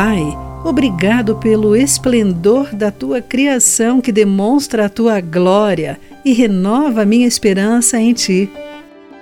Pai, 0.00 0.22
obrigado 0.64 1.34
pelo 1.38 1.74
esplendor 1.74 2.72
da 2.72 2.88
tua 2.88 3.20
criação 3.20 4.00
que 4.00 4.12
demonstra 4.12 4.86
a 4.86 4.88
tua 4.88 5.20
glória 5.20 5.98
e 6.24 6.32
renova 6.32 7.04
minha 7.04 7.26
esperança 7.26 7.98
em 7.98 8.12
ti. 8.12 8.48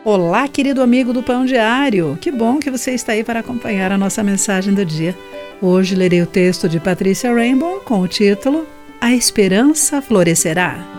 Olá, 0.04 0.46
querido 0.46 0.82
amigo 0.82 1.14
do 1.14 1.22
Pão 1.22 1.46
Diário. 1.46 2.18
Que 2.20 2.30
bom 2.30 2.58
que 2.58 2.70
você 2.70 2.90
está 2.90 3.12
aí 3.12 3.24
para 3.24 3.40
acompanhar 3.40 3.90
a 3.90 3.96
nossa 3.96 4.22
mensagem 4.22 4.74
do 4.74 4.84
dia. 4.84 5.16
Hoje 5.62 5.94
lerei 5.94 6.20
o 6.20 6.26
texto 6.26 6.68
de 6.68 6.78
Patrícia 6.78 7.32
Rainbow 7.32 7.80
com 7.80 8.00
o 8.00 8.06
título 8.06 8.66
A 9.00 9.14
Esperança 9.14 10.02
Florescerá. 10.02 10.95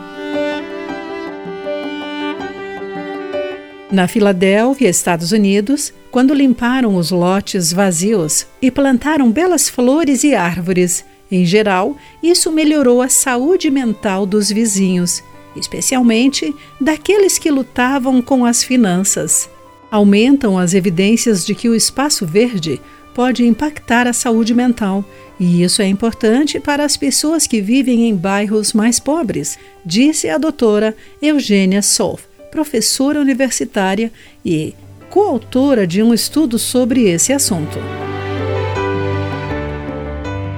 Na 3.89 4.05
Filadélfia, 4.05 4.89
Estados 4.89 5.31
Unidos, 5.31 5.93
quando 6.11 6.33
limparam 6.33 6.97
os 6.97 7.09
lotes 7.09 7.71
vazios 7.71 8.45
e 8.61 8.69
plantaram 8.69 9.31
belas 9.31 9.69
flores 9.69 10.25
e 10.25 10.35
árvores, 10.35 11.05
em 11.31 11.45
geral, 11.45 11.95
isso 12.21 12.51
melhorou 12.51 13.01
a 13.01 13.07
saúde 13.07 13.69
mental 13.71 14.25
dos 14.25 14.49
vizinhos, 14.49 15.23
especialmente 15.55 16.53
daqueles 16.81 17.37
que 17.37 17.49
lutavam 17.49 18.21
com 18.21 18.45
as 18.45 18.61
finanças. 18.61 19.49
Aumentam 19.89 20.57
as 20.57 20.73
evidências 20.73 21.45
de 21.45 21.55
que 21.55 21.69
o 21.69 21.75
espaço 21.75 22.25
verde 22.25 22.81
pode 23.15 23.45
impactar 23.45 24.05
a 24.05 24.11
saúde 24.11 24.53
mental, 24.53 25.03
e 25.39 25.63
isso 25.63 25.81
é 25.81 25.87
importante 25.87 26.59
para 26.59 26.83
as 26.83 26.97
pessoas 26.97 27.47
que 27.47 27.61
vivem 27.61 28.09
em 28.09 28.15
bairros 28.15 28.73
mais 28.73 28.99
pobres, 28.99 29.57
disse 29.85 30.27
a 30.27 30.37
doutora 30.37 30.93
Eugênia 31.21 31.81
Solf 31.81 32.27
professora 32.57 33.21
universitária 33.21 34.11
e 34.43 34.73
coautora 35.11 35.85
de 35.85 36.01
um 36.01 36.11
estudo 36.11 36.57
sobre 36.57 37.07
esse 37.07 37.31
assunto. 37.31 37.77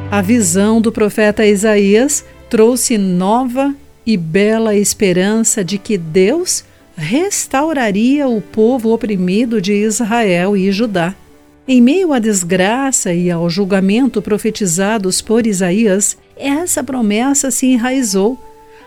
A 0.09 0.21
visão 0.21 0.79
do 0.79 0.93
profeta 0.93 1.45
Isaías 1.45 2.23
trouxe 2.49 2.97
nova 2.97 3.75
e 4.05 4.15
bela 4.15 4.77
esperança 4.77 5.61
de 5.61 5.77
que 5.77 5.97
Deus 5.97 6.63
restauraria 6.95 8.29
o 8.29 8.39
povo 8.39 8.93
oprimido 8.93 9.61
de 9.61 9.73
Israel 9.73 10.55
e 10.55 10.71
Judá. 10.71 11.13
Em 11.67 11.81
meio 11.81 12.13
à 12.13 12.19
desgraça 12.19 13.13
e 13.13 13.29
ao 13.29 13.49
julgamento 13.49 14.21
profetizados 14.21 15.21
por 15.21 15.45
Isaías, 15.45 16.17
essa 16.37 16.81
promessa 16.81 17.51
se 17.51 17.65
enraizou 17.65 18.41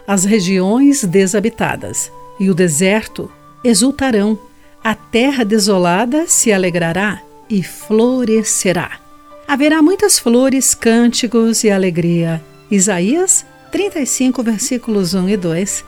às 0.07 0.25
regiões 0.25 1.05
desabitadas 1.05 2.11
e 2.43 2.51
o 2.51 2.55
deserto 2.55 3.31
exultarão, 3.63 4.37
a 4.83 4.97
terra 4.97 5.45
desolada 5.45 6.27
se 6.27 6.53
alegrará 6.53 7.23
e 7.49 7.63
florescerá. 7.63 8.99
Haverá 9.47 9.81
muitas 9.81 10.19
flores, 10.19 10.75
cânticos 10.75 11.63
e 11.63 11.71
alegria. 11.71 12.43
Isaías 12.69 13.47
35, 13.71 14.43
versículos 14.43 15.15
1 15.15 15.29
e 15.29 15.37
2. 15.37 15.85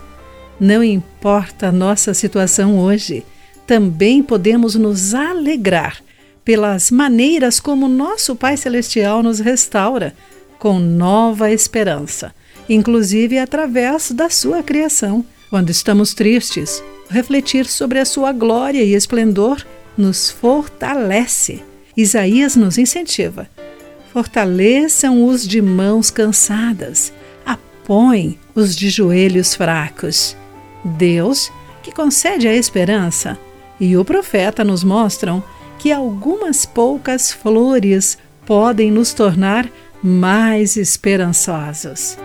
Não 0.57 0.81
importa 0.81 1.67
a 1.67 1.71
nossa 1.73 2.13
situação 2.13 2.79
hoje, 2.79 3.25
também 3.67 4.23
podemos 4.23 4.75
nos 4.75 5.13
alegrar 5.13 6.01
pelas 6.45 6.89
maneiras 6.89 7.59
como 7.59 7.89
nosso 7.89 8.33
Pai 8.33 8.55
Celestial 8.55 9.21
nos 9.21 9.39
restaura 9.39 10.15
com 10.57 10.79
nova 10.79 11.51
esperança, 11.51 12.33
inclusive 12.69 13.37
através 13.39 14.11
da 14.11 14.29
sua 14.29 14.63
criação. 14.63 15.25
Quando 15.55 15.69
estamos 15.69 16.13
tristes, 16.13 16.83
refletir 17.09 17.65
sobre 17.65 17.97
a 17.97 18.03
sua 18.03 18.33
glória 18.33 18.83
e 18.83 18.93
esplendor 18.93 19.65
nos 19.97 20.29
fortalece. 20.29 21.63
Isaías 21.95 22.57
nos 22.57 22.77
incentiva. 22.77 23.47
Fortaleçam 24.11 25.25
os 25.25 25.47
de 25.47 25.61
mãos 25.61 26.11
cansadas, 26.11 27.13
apoiem 27.45 28.37
os 28.53 28.75
de 28.75 28.89
joelhos 28.89 29.55
fracos. 29.55 30.35
Deus, 30.83 31.49
que 31.81 31.89
concede 31.93 32.49
a 32.49 32.53
esperança, 32.53 33.39
e 33.79 33.95
o 33.95 34.03
profeta 34.03 34.61
nos 34.61 34.83
mostram 34.83 35.41
que 35.79 35.89
algumas 35.89 36.65
poucas 36.65 37.31
flores 37.31 38.17
podem 38.45 38.91
nos 38.91 39.13
tornar 39.13 39.71
mais 40.03 40.75
esperançosos. 40.75 42.17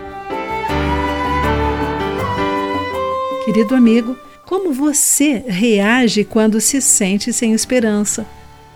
Querido 3.51 3.75
amigo, 3.75 4.15
como 4.45 4.71
você 4.71 5.43
reage 5.45 6.23
quando 6.23 6.61
se 6.61 6.81
sente 6.81 7.33
sem 7.33 7.51
esperança? 7.51 8.25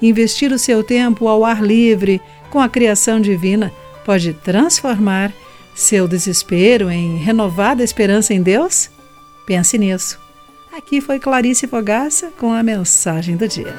Investir 0.01 0.51
o 0.51 0.59
seu 0.59 0.83
tempo 0.83 1.29
ao 1.29 1.45
ar 1.45 1.63
livre 1.63 2.19
com 2.49 2.59
a 2.59 2.67
criação 2.67 3.21
divina 3.21 3.71
pode 4.03 4.33
transformar 4.33 5.31
seu 5.73 6.09
desespero 6.09 6.91
em 6.91 7.15
renovada 7.15 7.85
esperança 7.85 8.33
em 8.33 8.41
Deus? 8.41 8.89
Pense 9.45 9.77
nisso. 9.77 10.19
Aqui 10.75 10.99
foi 10.99 11.21
Clarice 11.21 11.67
Fogaça 11.67 12.33
com 12.37 12.51
a 12.51 12.61
mensagem 12.61 13.37
do 13.37 13.47
dia. 13.47 13.73